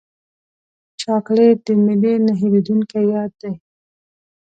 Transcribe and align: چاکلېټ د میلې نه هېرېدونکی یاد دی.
چاکلېټ 1.01 1.57
د 1.67 1.69
میلې 1.83 2.13
نه 2.25 2.33
هېرېدونکی 2.39 3.01
یاد 3.13 3.31
دی. 3.41 3.51